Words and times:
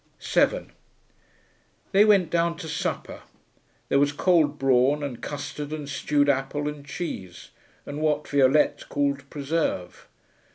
7 0.17 0.71
They 1.91 2.05
went 2.05 2.31
down 2.31 2.57
to 2.57 2.67
supper. 2.67 3.21
There 3.87 3.99
was 3.99 4.11
cold 4.11 4.57
brawn, 4.57 5.03
and 5.03 5.21
custard, 5.21 5.71
and 5.71 5.87
stewed 5.87 6.27
apple, 6.27 6.67
and 6.67 6.83
cheese, 6.83 7.51
and 7.85 8.01
what 8.01 8.27
Violette 8.27 8.89
called 8.89 9.29
preserve. 9.29 10.07